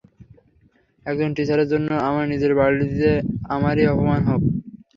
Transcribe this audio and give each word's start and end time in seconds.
একজন 1.05 1.29
টিচারের 1.37 1.67
জন্য 1.73 1.89
আমার 2.07 2.25
নিজের 2.33 2.53
বাড়িতে 2.59 3.09
আমারই 3.49 3.85
অপমান 3.93 4.21
হোক? 4.29 4.41